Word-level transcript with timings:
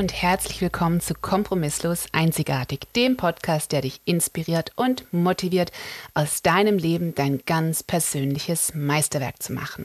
Und 0.00 0.14
herzlich 0.14 0.62
willkommen 0.62 1.02
zu 1.02 1.12
Kompromisslos 1.12 2.06
Einzigartig, 2.12 2.90
dem 2.96 3.18
Podcast, 3.18 3.70
der 3.70 3.82
dich 3.82 4.00
inspiriert 4.06 4.72
und 4.74 5.04
motiviert, 5.12 5.72
aus 6.14 6.40
deinem 6.40 6.78
Leben 6.78 7.14
dein 7.14 7.42
ganz 7.44 7.82
persönliches 7.82 8.72
Meisterwerk 8.74 9.42
zu 9.42 9.52
machen. 9.52 9.84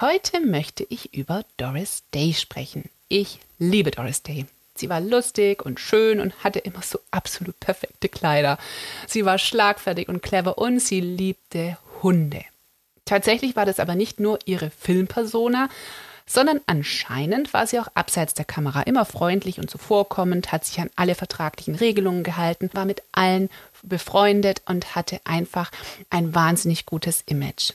Heute 0.00 0.40
möchte 0.40 0.84
ich 0.88 1.14
über 1.14 1.44
Doris 1.56 2.02
Day 2.12 2.34
sprechen. 2.34 2.90
Ich 3.06 3.38
liebe 3.60 3.92
Doris 3.92 4.24
Day. 4.24 4.46
Sie 4.74 4.88
war 4.88 5.00
lustig 5.00 5.64
und 5.64 5.78
schön 5.78 6.18
und 6.18 6.42
hatte 6.42 6.58
immer 6.58 6.82
so 6.82 6.98
absolut 7.12 7.60
perfekte 7.60 8.08
Kleider. 8.08 8.58
Sie 9.06 9.24
war 9.24 9.38
schlagfertig 9.38 10.08
und 10.08 10.24
clever 10.24 10.58
und 10.58 10.80
sie 10.80 11.00
liebte 11.00 11.78
Hunde. 12.02 12.44
Tatsächlich 13.04 13.54
war 13.54 13.66
das 13.66 13.78
aber 13.78 13.94
nicht 13.94 14.18
nur 14.18 14.40
ihre 14.46 14.70
Filmpersona, 14.70 15.68
sondern 16.26 16.60
anscheinend 16.66 17.52
war 17.52 17.66
sie 17.66 17.78
auch 17.78 17.88
abseits 17.94 18.34
der 18.34 18.44
Kamera 18.44 18.82
immer 18.82 19.04
freundlich 19.04 19.58
und 19.58 19.70
zuvorkommend, 19.70 20.52
hat 20.52 20.64
sich 20.64 20.80
an 20.80 20.90
alle 20.96 21.14
vertraglichen 21.14 21.74
Regelungen 21.74 22.22
gehalten, 22.22 22.70
war 22.72 22.84
mit 22.84 23.02
allen 23.12 23.50
befreundet 23.82 24.62
und 24.66 24.94
hatte 24.94 25.20
einfach 25.24 25.70
ein 26.10 26.34
wahnsinnig 26.34 26.86
gutes 26.86 27.22
Image. 27.26 27.72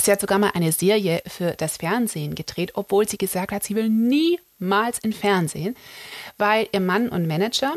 Sie 0.00 0.12
hat 0.12 0.20
sogar 0.20 0.38
mal 0.38 0.52
eine 0.54 0.72
Serie 0.72 1.22
für 1.26 1.52
das 1.52 1.78
Fernsehen 1.78 2.34
gedreht, 2.34 2.72
obwohl 2.74 3.08
sie 3.08 3.18
gesagt 3.18 3.50
hat, 3.52 3.64
sie 3.64 3.74
will 3.74 3.88
niemals 3.88 5.00
in 5.00 5.12
Fernsehen, 5.12 5.76
weil 6.36 6.68
ihr 6.72 6.80
Mann 6.80 7.08
und 7.08 7.26
Manager 7.26 7.74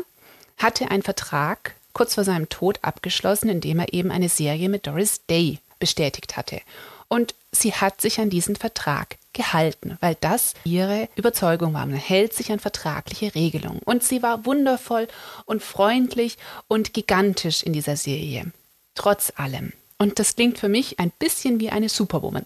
hatte 0.56 0.90
einen 0.90 1.02
Vertrag 1.02 1.74
kurz 1.92 2.14
vor 2.14 2.24
seinem 2.24 2.48
Tod 2.48 2.78
abgeschlossen, 2.82 3.48
indem 3.48 3.80
er 3.80 3.92
eben 3.92 4.10
eine 4.10 4.28
Serie 4.28 4.68
mit 4.68 4.86
Doris 4.86 5.26
Day 5.26 5.58
bestätigt 5.78 6.36
hatte. 6.36 6.60
Und 7.08 7.34
sie 7.50 7.74
hat 7.74 8.00
sich 8.00 8.20
an 8.20 8.30
diesen 8.30 8.56
Vertrag 8.56 9.16
gehalten, 9.32 9.96
weil 10.00 10.16
das 10.20 10.54
ihre 10.64 11.08
Überzeugung 11.16 11.74
war. 11.74 11.86
Man 11.86 11.96
hält 11.96 12.34
sich 12.34 12.52
an 12.52 12.60
vertragliche 12.60 13.34
Regelungen. 13.34 13.80
Und 13.84 14.02
sie 14.02 14.22
war 14.22 14.46
wundervoll 14.46 15.08
und 15.44 15.62
freundlich 15.62 16.38
und 16.68 16.92
gigantisch 16.92 17.62
in 17.62 17.72
dieser 17.72 17.96
Serie. 17.96 18.52
Trotz 18.94 19.32
allem. 19.36 19.72
Und 19.98 20.18
das 20.18 20.34
klingt 20.34 20.58
für 20.58 20.68
mich 20.68 20.98
ein 20.98 21.12
bisschen 21.18 21.60
wie 21.60 21.70
eine 21.70 21.88
Superwoman. 21.88 22.44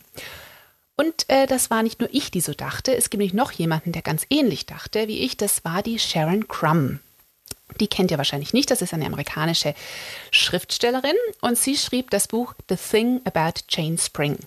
Und 0.97 1.29
äh, 1.29 1.47
das 1.47 1.71
war 1.71 1.83
nicht 1.83 2.01
nur 2.01 2.09
ich, 2.13 2.31
die 2.31 2.41
so 2.41 2.53
dachte. 2.53 2.95
Es 2.95 3.11
gibt 3.11 3.21
nämlich 3.21 3.35
noch 3.35 3.53
jemanden, 3.53 3.93
der 3.93 4.03
ganz 4.03 4.27
ähnlich 4.31 4.67
dachte 4.67 5.09
wie 5.09 5.21
ich. 5.21 5.37
Das 5.37 5.65
war 5.65 5.83
die 5.83 5.99
Sharon 5.99 6.49
Crumb. 6.49 7.01
Die 7.81 7.89
kennt 7.89 8.11
ihr 8.11 8.19
wahrscheinlich 8.19 8.53
nicht. 8.53 8.71
Das 8.71 8.81
ist 8.81 8.95
eine 8.95 9.07
amerikanische 9.07 9.75
Schriftstellerin. 10.31 11.17
Und 11.41 11.59
sie 11.59 11.77
schrieb 11.77 12.11
das 12.11 12.29
Buch 12.29 12.55
The 12.69 12.77
Thing 12.77 13.21
About 13.25 13.61
Jane 13.69 13.99
Spring. 13.99 14.39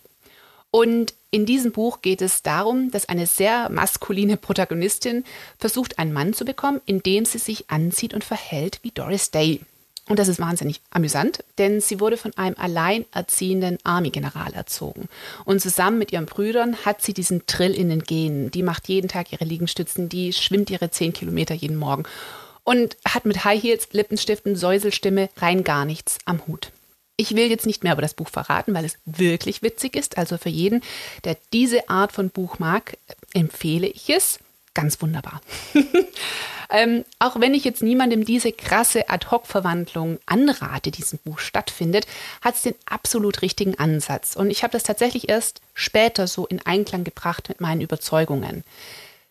Und 0.72 1.14
in 1.32 1.46
diesem 1.46 1.72
Buch 1.72 2.02
geht 2.02 2.22
es 2.22 2.42
darum, 2.42 2.92
dass 2.92 3.10
eine 3.10 3.28
sehr 3.28 3.70
maskuline 3.70 4.38
Protagonistin 4.38 5.24
versucht, 5.58 6.00
einen 6.00 6.14
Mann 6.14 6.34
zu 6.34 6.46
bekommen, 6.46 6.82
indem 6.86 7.26
sie 7.26 7.38
sich 7.38 7.70
anzieht 7.70 8.14
und 8.14 8.24
verhält 8.24 8.80
wie 8.84 8.92
Doris 8.92 9.32
Day. 9.32 9.62
Und 10.08 10.18
das 10.18 10.28
ist 10.28 10.40
wahnsinnig 10.40 10.82
amüsant, 10.90 11.44
denn 11.60 11.82
sie 11.82 12.00
wurde 12.00 12.18
von 12.18 12.36
einem 12.36 12.56
alleinerziehenden 12.58 13.78
Army-General 13.84 14.54
erzogen. 14.54 15.08
Und 15.46 15.62
zusammen 15.62 16.00
mit 16.00 16.12
ihren 16.12 16.26
Brüdern 16.26 16.78
hat 16.84 17.04
sie 17.04 17.14
diesen 17.14 17.46
Trill 17.46 17.76
in 17.76 17.90
den 17.90 18.02
Genen. 18.02 18.50
Die 18.50 18.64
macht 18.64 18.88
jeden 18.88 19.08
Tag 19.08 19.32
ihre 19.32 19.46
Liegenstützen, 19.46 20.10
die 20.10 20.34
schwimmt 20.34 20.72
ihre 20.72 20.90
zehn 20.90 21.14
Kilometer 21.14 21.54
jeden 21.54 21.78
Morgen 21.78 22.06
und 22.64 22.98
hat 23.08 23.26
mit 23.26 23.46
High 23.46 23.62
Heels, 23.62 23.90
Lippenstiften, 23.92 24.56
Säuselstimme 24.56 25.30
rein 25.38 25.64
gar 25.64 25.86
nichts 25.86 26.18
am 26.26 26.46
Hut. 26.48 26.72
Ich 27.20 27.36
will 27.36 27.50
jetzt 27.50 27.66
nicht 27.66 27.84
mehr 27.84 27.92
über 27.92 28.02
das 28.02 28.14
Buch 28.14 28.30
verraten, 28.30 28.74
weil 28.74 28.86
es 28.86 28.98
wirklich 29.06 29.62
witzig 29.62 29.98
ist. 29.98 30.18
Also 30.18 30.38
für 30.38 30.48
jeden, 30.48 30.82
der 31.26 31.36
diese 31.52 31.90
Art 31.90 32.14
von 32.14 32.30
Buch 32.30 32.60
mag, 32.60 32.98
empfehle 33.34 33.88
ich 33.88 34.10
es. 34.10 34.40
Ganz 34.74 35.02
wunderbar. 35.02 35.42
ähm, 36.70 37.04
auch 37.20 37.38
wenn 37.42 37.54
ich 37.54 37.66
jetzt 37.66 37.84
niemandem 37.84 38.24
diese 38.24 38.54
krasse 38.54 39.10
Ad-Hoc-Verwandlung 39.10 40.20
anrate, 40.28 40.92
die 40.92 41.00
diesem 41.00 41.20
Buch 41.20 41.40
stattfindet, 41.40 42.08
hat 42.42 42.56
es 42.56 42.62
den 42.62 42.76
absolut 42.86 43.42
richtigen 43.42 43.78
Ansatz. 43.78 44.38
Und 44.38 44.50
ich 44.50 44.64
habe 44.64 44.72
das 44.72 44.84
tatsächlich 44.84 45.28
erst 45.28 45.60
später 45.74 46.26
so 46.26 46.48
in 46.48 46.66
Einklang 46.66 47.04
gebracht 47.04 47.50
mit 47.50 47.60
meinen 47.60 47.82
Überzeugungen. 47.82 48.64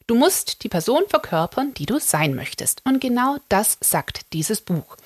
Du 0.06 0.14
musst 0.14 0.62
die 0.62 0.68
Person 0.68 1.04
verkörpern, 1.08 1.72
die 1.72 1.86
du 1.86 1.98
sein 1.98 2.34
möchtest. 2.34 2.82
Und 2.84 3.00
genau 3.00 3.38
das 3.48 3.78
sagt 3.80 4.34
dieses 4.34 4.60
Buch. 4.60 4.98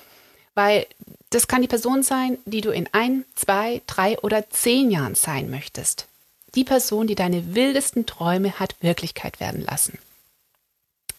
Weil 0.53 0.85
das 1.33 1.47
kann 1.47 1.61
die 1.61 1.67
Person 1.67 2.03
sein, 2.03 2.37
die 2.45 2.61
du 2.61 2.69
in 2.69 2.87
ein, 2.91 3.25
zwei, 3.35 3.81
drei 3.87 4.19
oder 4.19 4.49
zehn 4.49 4.91
Jahren 4.91 5.15
sein 5.15 5.49
möchtest. 5.49 6.07
Die 6.55 6.63
Person, 6.63 7.07
die 7.07 7.15
deine 7.15 7.55
wildesten 7.55 8.05
Träume 8.05 8.59
hat 8.59 8.75
Wirklichkeit 8.81 9.39
werden 9.39 9.61
lassen. 9.61 9.97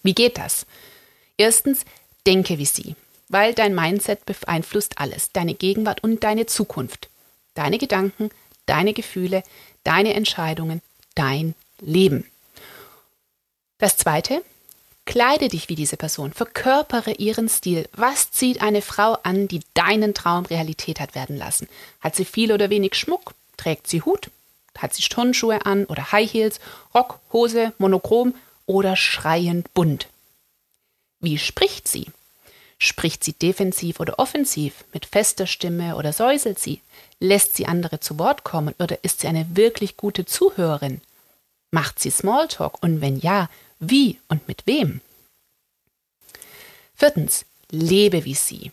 Wie 0.03 0.15
geht 0.15 0.39
das? 0.39 0.67
Erstens, 1.37 1.85
denke 2.27 2.59
wie 2.59 2.67
sie, 2.67 2.95
weil 3.29 3.55
dein 3.55 3.75
Mindset 3.75 4.25
beeinflusst 4.27 4.99
alles, 4.99 5.33
deine 5.33 5.55
Gegenwart 5.55 6.05
und 6.05 6.23
deine 6.23 6.47
Zukunft. 6.47 7.09
Deine 7.55 7.79
Gedanken, 7.79 8.31
deine 8.67 8.93
Gefühle, 8.93 9.43
deine 9.83 10.15
Entscheidungen, 10.15 10.81
dein 11.15 11.55
Leben. 11.81 12.31
Das 13.79 13.97
zweite, 13.97 14.43
Kleide 15.07 15.49
dich 15.49 15.69
wie 15.69 15.75
diese 15.75 15.97
Person, 15.97 16.33
verkörpere 16.33 17.13
ihren 17.13 17.49
Stil. 17.49 17.89
Was 17.93 18.31
zieht 18.31 18.63
eine 18.63 18.81
Frau 18.81 19.19
an, 19.23 19.49
die 19.49 19.61
deinen 19.75 20.15
Traum 20.15 20.47
Realität 20.47 20.99
hat 20.99 21.15
werden 21.15 21.37
lassen? 21.37 21.69
Hat 22.01 22.17
sie 22.17 22.25
viel 22.25 22.53
oder 22.53 22.71
wenig 22.71 22.95
Schmuck? 22.95 23.35
Trägt 23.57 23.87
sie 23.87 24.03
Hut? 24.03 24.31
Hat 24.79 24.95
sie 24.95 25.03
Turnschuhe 25.03 25.67
an 25.67 25.85
oder 25.85 26.11
High 26.11 26.33
Heels, 26.33 26.59
Rock, 26.95 27.21
Hose, 27.33 27.73
monochrom 27.79 28.35
oder 28.67 28.97
schreiend 28.97 29.73
bunt? 29.75 30.09
Wie 31.21 31.39
spricht 31.39 31.87
sie? 31.87 32.07
Spricht 32.79 33.25
sie 33.25 33.35
defensiv 33.35 34.01
oder 34.01 34.19
offensiv, 34.19 34.85
mit 34.93 35.07
fester 35.07 35.47
Stimme 35.47 35.97
oder 35.97 36.13
säuselt 36.13 36.59
sie? 36.59 36.81
Lässt 37.21 37.57
sie 37.57 37.67
andere 37.67 38.01
zu 38.01 38.19
Wort 38.19 38.43
kommen 38.43 38.75
oder 38.79 39.05
ist 39.05 39.21
sie 39.21 39.29
eine 39.29 39.47
wirklich 39.55 39.97
gute 39.97 40.27
Zuhörerin? 40.27 41.01
Macht 41.71 42.01
sie 42.01 42.11
Smalltalk 42.11 42.83
und 42.83 43.01
wenn 43.01 43.19
ja, 43.19 43.49
wie 43.79 44.19
und 44.29 44.47
mit 44.49 44.67
wem? 44.67 45.01
Viertens, 46.95 47.45
lebe 47.71 48.25
wie 48.25 48.35
sie. 48.35 48.71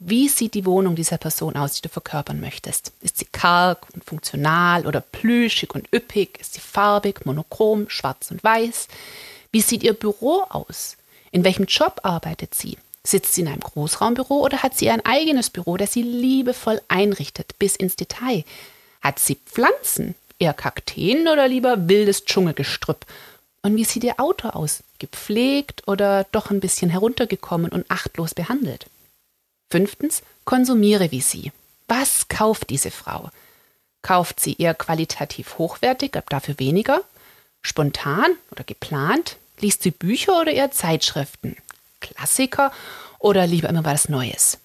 Wie 0.00 0.28
sieht 0.28 0.54
die 0.54 0.64
Wohnung 0.64 0.94
dieser 0.94 1.18
Person 1.18 1.56
aus, 1.56 1.74
die 1.74 1.82
du 1.82 1.88
verkörpern 1.88 2.40
möchtest? 2.40 2.92
Ist 3.00 3.18
sie 3.18 3.24
karg 3.24 3.86
und 3.94 4.04
funktional 4.04 4.86
oder 4.86 5.00
plüschig 5.00 5.74
und 5.74 5.92
üppig? 5.92 6.38
Ist 6.40 6.54
sie 6.54 6.60
farbig, 6.60 7.26
monochrom, 7.26 7.88
schwarz 7.88 8.30
und 8.30 8.44
weiß? 8.44 8.86
Wie 9.50 9.60
sieht 9.60 9.82
ihr 9.82 9.94
Büro 9.94 10.44
aus? 10.50 10.96
In 11.32 11.42
welchem 11.42 11.64
Job 11.66 12.00
arbeitet 12.04 12.54
sie? 12.54 12.78
Sitzt 13.02 13.34
sie 13.34 13.40
in 13.40 13.48
einem 13.48 13.60
Großraumbüro 13.60 14.40
oder 14.40 14.62
hat 14.62 14.76
sie 14.76 14.90
ein 14.90 15.04
eigenes 15.04 15.50
Büro, 15.50 15.76
das 15.76 15.92
sie 15.92 16.02
liebevoll 16.02 16.80
einrichtet 16.88 17.58
bis 17.58 17.74
ins 17.74 17.96
Detail? 17.96 18.44
Hat 19.00 19.18
sie 19.18 19.36
Pflanzen? 19.36 20.14
Eher 20.38 20.54
Kakteen 20.54 21.26
oder 21.26 21.48
lieber 21.48 21.88
wildes 21.88 22.24
Dschungelgestrüpp? 22.24 23.04
Und 23.62 23.76
wie 23.76 23.84
sieht 23.84 24.04
Ihr 24.04 24.20
Auto 24.20 24.48
aus? 24.48 24.82
Gepflegt 24.98 25.86
oder 25.86 26.24
doch 26.32 26.50
ein 26.50 26.60
bisschen 26.60 26.90
heruntergekommen 26.90 27.70
und 27.70 27.90
achtlos 27.90 28.34
behandelt? 28.34 28.86
Fünftens, 29.70 30.22
konsumiere 30.44 31.10
wie 31.10 31.20
Sie. 31.20 31.52
Was 31.88 32.28
kauft 32.28 32.70
diese 32.70 32.90
Frau? 32.90 33.30
Kauft 34.02 34.40
sie 34.40 34.56
eher 34.58 34.74
qualitativ 34.74 35.58
hochwertig, 35.58 36.16
ab 36.16 36.30
dafür 36.30 36.58
weniger? 36.58 37.02
Spontan 37.62 38.30
oder 38.50 38.64
geplant? 38.64 39.36
Liest 39.60 39.82
sie 39.82 39.90
Bücher 39.90 40.40
oder 40.40 40.52
eher 40.52 40.70
Zeitschriften? 40.70 41.56
Klassiker 42.00 42.72
oder 43.18 43.46
lieber 43.46 43.68
immer 43.68 43.84
was 43.84 44.08
Neues? 44.08 44.58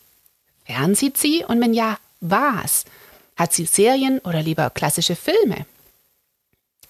Fernsieht 0.65 1.17
sie 1.17 1.43
und 1.43 1.59
wenn 1.61 1.73
ja, 1.73 1.97
was? 2.21 2.85
Hat 3.35 3.53
sie 3.53 3.65
Serien 3.65 4.19
oder 4.19 4.41
lieber 4.43 4.69
klassische 4.69 5.15
Filme? 5.15 5.65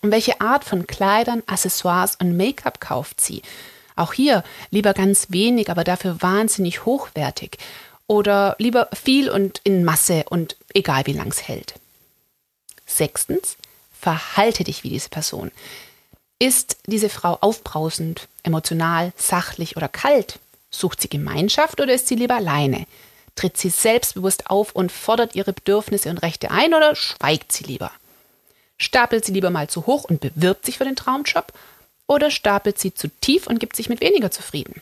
Und 0.04 0.12
welche 0.12 0.42
Art 0.42 0.66
von 0.66 0.86
Kleidern, 0.86 1.44
Accessoires 1.48 2.18
und 2.18 2.36
Make-up 2.36 2.82
kauft 2.82 3.22
sie? 3.22 3.42
Auch 3.96 4.12
hier 4.12 4.44
lieber 4.70 4.94
ganz 4.94 5.28
wenig, 5.30 5.70
aber 5.72 5.86
dafür 5.86 6.22
wahnsinnig 6.22 6.84
hochwertig. 6.86 7.58
Oder 8.06 8.58
lieber 8.60 8.90
viel 8.94 9.30
und 9.30 9.62
in 9.64 9.86
Masse 9.86 10.26
und 10.30 10.58
egal 10.74 11.06
wie 11.06 11.14
lang 11.14 11.30
es 11.30 11.48
hält. 11.48 11.76
Sechstens, 12.86 13.56
verhalte 13.98 14.66
dich 14.66 14.84
wie 14.84 14.90
diese 14.90 15.08
Person. 15.08 15.52
Ist 16.38 16.80
diese 16.86 17.08
Frau 17.08 17.38
aufbrausend, 17.40 18.28
emotional, 18.44 19.14
sachlich 19.16 19.78
oder 19.78 19.88
kalt? 19.88 20.40
Sucht 20.70 21.00
sie 21.00 21.08
Gemeinschaft 21.08 21.80
oder 21.80 21.94
ist 21.94 22.10
sie 22.10 22.16
lieber 22.16 22.36
alleine? 22.36 22.88
Tritt 23.36 23.56
sie 23.56 23.70
selbstbewusst 23.70 24.50
auf 24.50 24.76
und 24.76 24.92
fordert 24.92 25.34
ihre 25.36 25.54
Bedürfnisse 25.54 26.10
und 26.10 26.18
Rechte 26.18 26.52
ein 26.52 26.74
oder 26.74 26.94
schweigt 26.94 27.54
sie 27.54 27.64
lieber? 27.64 27.92
Stapelt 28.84 29.24
sie 29.24 29.32
lieber 29.32 29.50
mal 29.50 29.70
zu 29.70 29.86
hoch 29.86 30.04
und 30.04 30.20
bewirbt 30.20 30.66
sich 30.66 30.78
für 30.78 30.84
den 30.84 30.98
Traumjob? 30.98 31.54
Oder 32.06 32.30
stapelt 32.30 32.78
sie 32.78 32.94
zu 32.94 33.08
tief 33.22 33.48
und 33.48 33.60
gibt 33.62 33.78
sich 33.78 33.88
mit 33.88 34.02
weniger 34.02 34.30
zufrieden? 34.30 34.82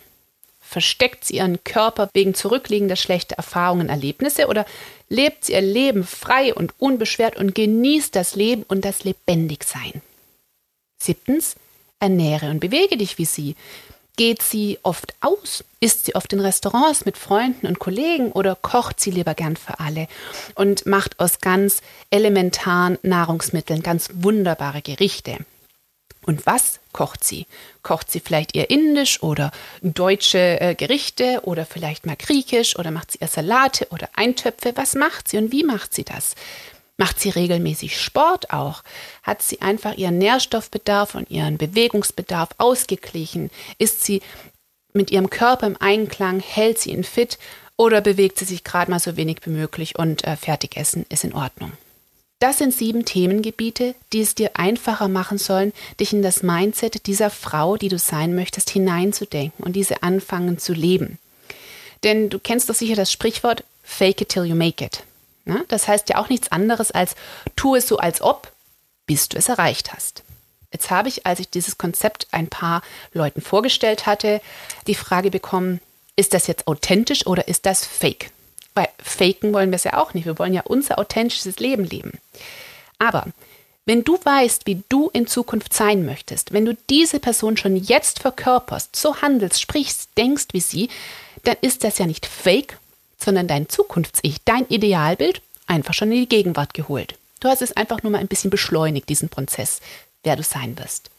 Versteckt 0.60 1.24
sie 1.24 1.36
ihren 1.36 1.64
Körper 1.64 2.10
wegen 2.14 2.34
zurückliegender 2.34 2.96
schlechter 2.96 3.36
Erfahrungen, 3.36 3.90
Erlebnisse 3.90 4.48
oder 4.48 4.66
lebt 5.08 5.46
sie 5.46 5.54
ihr 5.54 5.62
Leben 5.62 6.04
frei 6.04 6.52
und 6.54 6.74
unbeschwert 6.80 7.38
und 7.38 7.54
genießt 7.54 8.16
das 8.16 8.36
Leben 8.36 8.64
und 8.64 8.86
das 8.86 9.04
Lebendigsein? 9.04 10.02
Siebtens, 10.98 11.56
ernähre 12.00 12.50
und 12.50 12.60
bewege 12.60 12.98
dich 12.98 13.20
wie 13.20 13.26
sie. 13.26 13.56
Geht 14.18 14.42
sie 14.42 14.78
oft 14.84 15.14
aus? 15.22 15.64
Isst 15.80 16.06
sie 16.06 16.16
oft 16.16 16.32
in 16.34 16.42
Restaurants 16.42 17.06
mit 17.06 17.18
Freunden 17.18 17.66
und 17.66 17.80
Kollegen 17.80 18.32
oder 18.32 18.56
kocht 18.56 19.00
sie 19.00 19.12
lieber 19.12 19.34
gern 19.34 19.56
für 19.56 19.80
alle 19.80 20.08
und 20.56 20.86
macht 20.86 21.20
aus 21.20 21.40
ganz 21.40 21.82
elementaren 22.10 23.00
Nahrungsmitteln 23.04 23.82
ganz 23.82 24.10
wunderbare 24.14 24.82
Gerichte? 24.82 25.38
Und 26.24 26.46
was 26.46 26.80
kocht 26.92 27.24
sie? 27.24 27.48
Kocht 27.82 28.12
sie 28.12 28.20
vielleicht 28.20 28.56
eher 28.56 28.70
indisch 28.70 29.24
oder 29.24 29.52
deutsche 29.82 30.62
äh, 30.62 30.76
Gerichte 30.76 31.42
oder 31.44 31.66
vielleicht 31.66 32.06
mal 32.06 32.16
griechisch 32.16 32.78
oder 32.78 32.92
macht 32.92 33.12
sie 33.12 33.20
eher 33.20 33.28
Salate 33.28 33.88
oder 33.90 34.10
Eintöpfe? 34.14 34.74
Was 34.76 34.94
macht 34.94 35.30
sie 35.30 35.38
und 35.38 35.52
wie 35.52 35.64
macht 35.64 35.96
sie 35.96 36.04
das? 36.04 36.36
Macht 37.02 37.20
sie 37.20 37.32
regelmäßig 37.32 38.00
Sport 38.00 38.54
auch? 38.54 38.84
Hat 39.24 39.42
sie 39.42 39.60
einfach 39.60 39.98
ihren 39.98 40.20
Nährstoffbedarf 40.20 41.16
und 41.16 41.32
ihren 41.32 41.58
Bewegungsbedarf 41.58 42.50
ausgeglichen? 42.60 43.50
Ist 43.80 44.04
sie 44.04 44.22
mit 44.94 45.10
ihrem 45.10 45.32
Körper 45.32 45.66
im 45.66 45.78
Einklang? 45.80 46.42
Hält 46.42 46.78
sie 46.78 46.92
ihn 46.92 47.04
fit? 47.04 47.40
Oder 47.76 48.02
bewegt 48.02 48.38
sie 48.38 48.46
sich 48.46 48.64
gerade 48.64 48.92
mal 48.92 49.00
so 49.00 49.18
wenig 49.18 49.38
wie 49.46 49.50
möglich 49.50 49.98
und 49.98 50.24
äh, 50.26 50.36
Fertigessen 50.36 51.08
ist 51.10 51.24
in 51.24 51.34
Ordnung? 51.34 51.72
Das 52.38 52.60
sind 52.60 52.72
sieben 52.72 53.04
Themengebiete, 53.04 53.96
die 54.14 54.22
es 54.22 54.36
dir 54.36 54.52
einfacher 54.54 55.08
machen 55.08 55.40
sollen, 55.40 55.74
dich 56.00 56.14
in 56.14 56.22
das 56.22 56.44
Mindset 56.44 57.08
dieser 57.08 57.32
Frau, 57.32 57.78
die 57.78 57.90
du 57.90 57.98
sein 57.98 58.36
möchtest, 58.36 58.70
hineinzudenken 58.70 59.66
und 59.66 59.76
diese 59.76 60.04
anfangen 60.04 60.60
zu 60.60 60.74
leben. 60.74 61.18
Denn 62.04 62.30
du 62.30 62.38
kennst 62.38 62.70
doch 62.70 62.76
sicher 62.76 62.96
das 62.96 63.12
Sprichwort 63.12 63.64
Fake 63.82 64.22
it 64.22 64.30
till 64.30 64.46
you 64.46 64.54
make 64.54 64.86
it. 64.86 65.04
Ne? 65.46 65.66
Das 65.68 65.88
heißt 65.88 66.10
ja 66.10 66.18
auch 66.18 66.30
nichts 66.30 66.52
anderes 66.52 66.92
als 66.92 67.16
tu 67.56 67.76
es 67.76 67.88
so 67.88 67.98
als 67.98 68.22
ob, 68.22 68.52
bis 69.06 69.30
du 69.30 69.38
es 69.38 69.50
erreicht 69.50 69.94
hast. 69.94 70.24
Jetzt 70.72 70.90
habe 70.90 71.10
ich, 71.10 71.26
als 71.26 71.40
ich 71.40 71.50
dieses 71.50 71.78
Konzept 71.78 72.28
ein 72.32 72.48
paar 72.48 72.82
Leuten 73.14 73.42
vorgestellt 73.42 74.06
hatte, 74.06 74.42
die 74.88 74.96
Frage 74.96 75.30
bekommen, 75.30 75.82
ist 76.16 76.34
das 76.34 76.48
jetzt 76.48 76.68
authentisch 76.68 77.26
oder 77.28 77.48
ist 77.48 77.66
das 77.66 77.86
fake? 77.86 78.32
Weil 78.74 78.88
faken 79.04 79.54
wollen 79.54 79.72
wir 79.72 79.76
es 79.76 79.84
ja 79.84 79.98
auch 79.98 80.14
nicht. 80.14 80.26
Wir 80.26 80.40
wollen 80.40 80.54
ja 80.54 80.62
unser 80.62 80.98
authentisches 80.98 81.60
Leben 81.60 81.84
leben. 81.84 82.20
Aber 83.00 83.28
wenn 83.86 84.04
du 84.04 84.18
weißt, 84.24 84.68
wie 84.68 84.84
du 84.88 85.10
in 85.12 85.28
Zukunft 85.28 85.74
sein 85.74 86.06
möchtest, 86.06 86.54
wenn 86.54 86.66
du 86.66 86.78
diese 86.90 87.20
Person 87.20 87.58
schon 87.58 87.76
jetzt 87.76 88.20
verkörperst, 88.20 88.96
so 88.96 89.22
handelst, 89.22 89.60
sprichst, 89.60 90.10
denkst 90.18 90.48
wie 90.52 90.62
sie, 90.62 90.90
dann 91.44 91.58
ist 91.62 91.84
das 91.84 91.98
ja 91.98 92.06
nicht 92.06 92.26
fake, 92.26 92.78
sondern 93.24 93.48
dein 93.48 93.70
Zukunfts-Ich, 93.70 94.38
dein 94.46 94.66
Idealbild, 94.68 95.42
einfach 95.68 95.94
schon 95.94 96.12
in 96.12 96.20
die 96.20 96.30
Gegenwart 96.30 96.74
geholt. 96.74 97.16
Du 97.40 97.48
hast 97.48 97.62
es 97.62 97.76
einfach 97.76 98.04
nur 98.04 98.12
mal 98.12 98.20
ein 98.20 98.28
bisschen 98.28 98.52
beschleunigt, 98.52 99.10
diesen 99.10 99.30
Prozess, 99.30 99.80
wer 100.24 100.36
du 100.36 100.44
sein 100.44 100.78
wirst. 100.78 101.10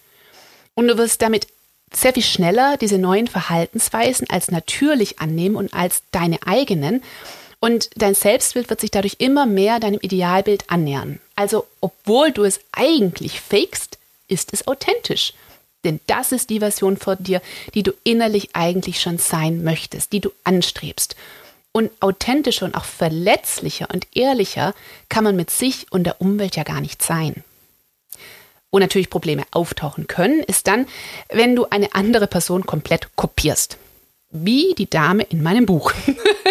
Und 0.75 0.89
du 0.89 0.97
wirst 0.97 1.23
damit 1.23 1.47
sehr 1.93 2.15
viel 2.15 2.23
schneller 2.23 2.77
diese 2.77 2.99
neuen 2.99 3.27
Verhaltensweisen 3.27 4.29
als 4.31 4.51
natürlich 4.51 5.19
annehmen 5.19 5.57
und 5.57 5.75
als 5.75 6.03
deine 6.11 6.39
eigenen. 6.47 7.03
Und 7.61 7.91
dein 7.97 8.15
Selbstbild 8.15 8.71
wird 8.71 8.81
sich 8.81 8.91
dadurch 8.91 9.17
immer 9.19 9.47
mehr 9.47 9.79
deinem 9.79 10.01
Idealbild 10.01 10.71
annähern. 10.71 11.21
Also, 11.37 11.67
obwohl 11.81 12.33
du 12.33 12.45
es 12.45 12.61
eigentlich 12.73 13.41
fakest, 13.41 13.99
ist 14.29 14.53
es 14.53 14.67
authentisch. 14.67 15.35
Denn 15.85 16.01
das 16.07 16.33
ist 16.33 16.51
die 16.51 16.61
Version 16.61 16.97
von 16.97 17.17
dir, 17.21 17.43
die 17.75 17.83
du 17.83 17.93
innerlich 18.05 18.51
eigentlich 18.55 19.01
schon 19.01 19.19
sein 19.19 19.65
möchtest, 19.65 20.13
die 20.13 20.21
du 20.21 20.31
anstrebst. 20.45 21.17
Und 21.73 21.91
authentischer 22.01 22.67
und 22.67 22.75
auch 22.75 22.85
verletzlicher 22.85 23.89
und 23.93 24.07
ehrlicher 24.15 24.75
kann 25.09 25.25
man 25.25 25.37
mit 25.37 25.51
sich 25.51 25.87
und 25.91 26.05
der 26.05 26.21
Umwelt 26.21 26.55
ja 26.57 26.65
gar 26.65 26.83
nicht 26.83 27.03
sein. 27.03 27.43
Wo 28.71 28.79
natürlich 28.79 29.11
Probleme 29.11 29.45
auftauchen 29.51 30.07
können, 30.07 30.41
ist 30.41 30.67
dann, 30.67 30.87
wenn 31.31 31.57
du 31.57 31.67
eine 31.71 31.95
andere 31.95 32.27
Person 32.27 32.65
komplett 32.65 33.15
kopierst. 33.17 33.79
Wie 34.31 34.75
die 34.77 34.89
Dame 34.89 35.25
in 35.25 35.43
meinem 35.43 35.67
Buch. 35.67 35.93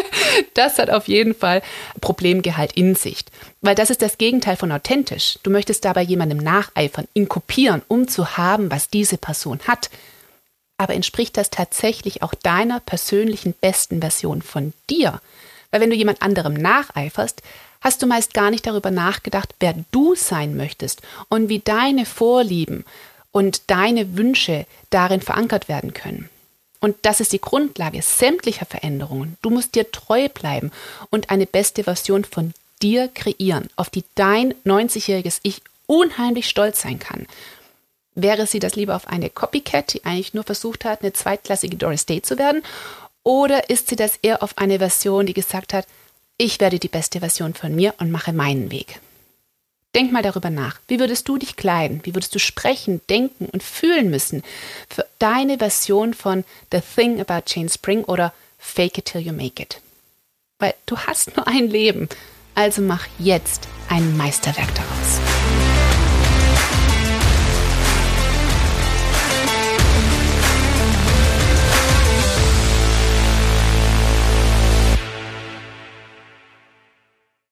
das 0.54 0.78
hat 0.78 0.92
auf 0.92 1.08
jeden 1.08 1.34
Fall 1.34 1.64
Problemgehalt 2.00 2.74
in 2.74 2.94
sich. 2.94 3.26
Weil 3.62 3.74
das 3.74 3.90
ist 3.90 4.04
das 4.04 4.20
Gegenteil 4.20 4.56
von 4.56 4.72
authentisch. 4.72 5.40
Du 5.42 5.50
möchtest 5.50 5.84
dabei 5.84 6.04
jemandem 6.04 6.38
nacheifern, 6.38 7.08
ihn 7.16 7.28
kopieren, 7.28 7.82
um 7.88 8.08
zu 8.08 8.38
haben, 8.38 8.70
was 8.70 8.90
diese 8.90 9.18
Person 9.18 9.60
hat 9.68 9.90
aber 10.82 10.96
entspricht 10.96 11.38
das 11.38 11.52
tatsächlich 11.52 12.24
auch 12.24 12.34
deiner 12.34 12.80
persönlichen 12.80 13.54
besten 13.54 14.02
Version 14.02 14.42
von 14.42 14.74
dir? 14.90 15.22
Weil 15.70 15.82
wenn 15.82 15.92
du 15.92 15.96
jemand 15.96 16.22
anderem 16.22 16.54
nacheiferst, 16.54 17.44
hast 17.82 18.02
du 18.02 18.08
meist 18.08 18.34
gar 18.34 18.50
nicht 18.50 18.66
darüber 18.66 18.90
nachgedacht, 18.90 19.54
wer 19.60 19.76
du 19.92 20.16
sein 20.16 20.58
möchtest 20.58 21.02
und 21.30 21.50
wie 21.50 21.60
deine 21.60 22.06
Vorlieben 22.06 22.84
und 23.32 23.70
deine 23.70 24.18
Wünsche 24.18 24.66
darin 24.90 25.22
verankert 25.22 25.68
werden 25.70 25.94
können. 25.94 26.30
Und 26.80 26.96
das 27.04 27.20
ist 27.20 27.32
die 27.32 27.42
Grundlage 27.42 28.02
sämtlicher 28.02 28.66
Veränderungen. 28.66 29.38
Du 29.44 29.52
musst 29.52 29.76
dir 29.76 29.92
treu 29.92 30.30
bleiben 30.30 30.72
und 31.12 31.30
eine 31.30 31.46
beste 31.46 31.84
Version 31.84 32.26
von 32.26 32.54
dir 32.82 33.08
kreieren, 33.08 33.70
auf 33.76 33.92
die 33.92 34.04
dein 34.16 34.56
90-jähriges 34.66 35.40
Ich 35.44 35.62
unheimlich 35.86 36.50
stolz 36.50 36.82
sein 36.82 36.98
kann. 36.98 37.28
Wäre 38.16 38.46
sie 38.46 38.60
das 38.60 38.76
lieber 38.76 38.96
auf 38.96 39.08
eine 39.08 39.30
Copycat, 39.30 39.94
die 39.94 40.06
eigentlich 40.06 40.34
nur 40.34 40.44
versucht 40.44 40.84
hat, 40.86 41.02
eine 41.02 41.14
zweitklassige 41.14 41.78
Doris 41.78 42.06
Day 42.06 42.22
zu 42.22 42.38
werden? 42.38 42.64
Oder 43.24 43.70
ist 43.70 43.88
sie 43.88 43.96
das 43.96 44.18
eher 44.22 44.44
auf 44.44 44.58
eine 44.58 44.80
Version, 44.80 45.26
die 45.26 45.34
gesagt 45.34 45.74
hat, 45.74 45.88
ich 46.38 46.60
werde 46.60 46.80
die 46.80 46.88
beste 46.88 47.20
Version 47.20 47.54
von 47.54 47.74
mir 47.76 47.94
und 48.00 48.12
mache 48.12 48.34
meinen 48.34 48.72
Weg? 48.72 49.00
Denk 49.94 50.12
mal 50.12 50.24
darüber 50.24 50.50
nach. 50.50 50.80
Wie 50.88 51.00
würdest 51.00 51.28
du 51.28 51.38
dich 51.38 51.58
kleiden? 51.58 52.02
Wie 52.04 52.16
würdest 52.16 52.34
du 52.34 52.40
sprechen, 52.40 53.02
denken 53.10 53.48
und 53.48 53.62
fühlen 53.62 54.10
müssen 54.10 54.42
für 54.90 55.06
deine 55.20 55.58
Version 55.58 56.14
von 56.14 56.46
The 56.72 56.80
Thing 56.96 57.20
About 57.20 57.44
Jane 57.48 57.70
Spring 57.70 58.04
oder 58.06 58.34
Fake 58.58 58.98
It 58.98 59.06
Till 59.06 59.22
You 59.22 59.34
Make 59.34 59.62
It? 59.62 59.82
Weil 60.60 60.76
du 60.86 60.98
hast 60.98 61.36
nur 61.36 61.48
ein 61.48 61.68
Leben. 61.68 62.08
Also 62.56 62.82
mach 62.82 63.08
jetzt 63.20 63.68
ein 63.90 64.16
Meisterwerk 64.16 64.74
daraus. 64.76 65.01